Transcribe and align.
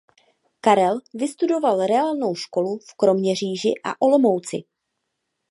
Karel 0.61 0.99
vystudoval 1.13 1.85
reálnou 1.85 2.35
školu 2.35 2.79
v 2.89 2.93
Kroměříži 2.93 3.73
a 3.83 4.01
Olomouci. 4.01 4.63